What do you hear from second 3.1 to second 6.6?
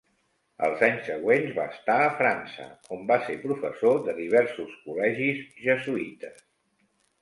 va ser professor de diversos col·legis jesuïtes.